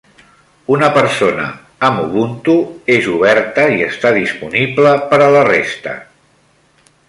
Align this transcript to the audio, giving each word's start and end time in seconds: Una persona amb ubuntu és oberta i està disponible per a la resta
Una 0.75 0.87
persona 0.95 1.43
amb 1.89 2.01
ubuntu 2.05 2.55
és 2.95 3.11
oberta 3.19 3.69
i 3.77 3.87
està 3.91 4.13
disponible 4.19 4.95
per 5.15 5.23
a 5.27 5.29
la 5.39 5.47
resta 5.53 5.97